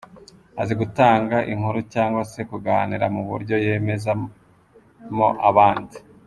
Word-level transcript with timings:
Azi 0.61 0.73
gutanga 0.81 1.37
inkuru 1.51 1.79
cyangwa 1.93 2.21
se 2.31 2.41
kuganira 2.49 3.05
mu 3.15 3.21
buryo 3.29 3.55
yemezamo 3.65 5.27
abandi. 5.49 5.97